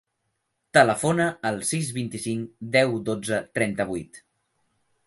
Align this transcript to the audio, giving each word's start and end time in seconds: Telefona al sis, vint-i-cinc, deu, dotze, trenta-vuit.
Telefona 0.77 1.27
al 1.49 1.61
sis, 1.73 1.91
vint-i-cinc, 1.99 2.51
deu, 2.79 2.99
dotze, 3.13 3.43
trenta-vuit. 3.61 4.25